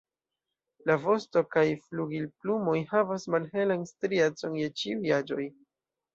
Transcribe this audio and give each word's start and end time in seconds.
La 0.89 0.95
vosto 1.03 1.43
kaj 1.55 1.65
flugilplumoj 1.83 2.75
havas 2.95 3.27
malhelan 3.35 3.85
striecon 3.93 4.59
je 4.63 4.73
ĉiuj 4.83 5.15
aĝoj. 5.21 5.49